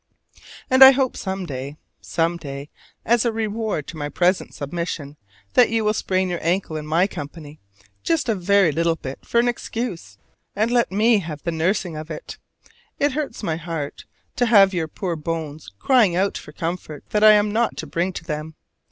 And 0.67 0.83
I 0.83 0.93
hope 0.93 1.15
some 1.15 1.45
day, 1.45 1.77
some 2.01 2.35
day, 2.37 2.71
as 3.05 3.23
a 3.23 3.31
reward 3.31 3.85
to 3.85 3.97
my 3.97 4.09
present 4.09 4.51
submission, 4.55 5.15
that 5.53 5.69
you 5.69 5.85
will 5.85 5.93
sprain 5.93 6.27
your 6.27 6.39
ankle 6.43 6.75
in 6.75 6.87
my 6.87 7.05
company 7.05 7.59
(just 8.01 8.27
a 8.27 8.33
very 8.33 8.71
little 8.71 8.95
bit 8.95 9.23
for 9.23 9.39
an 9.39 9.47
excuse) 9.47 10.17
and 10.55 10.71
let 10.71 10.91
me 10.91 11.19
have 11.19 11.43
the 11.43 11.51
nursing 11.51 11.95
of 11.95 12.09
it! 12.09 12.39
It 12.97 13.11
hurts 13.11 13.43
my 13.43 13.57
heart 13.57 14.05
to 14.37 14.47
have 14.47 14.73
your 14.73 14.87
poor 14.87 15.15
bones 15.15 15.71
crying 15.77 16.15
out 16.15 16.35
for 16.35 16.51
comfort 16.51 17.03
that 17.11 17.23
I 17.23 17.33
am 17.33 17.51
not 17.51 17.77
to 17.77 17.85
bring 17.85 18.11
to 18.13 18.23
them. 18.23 18.55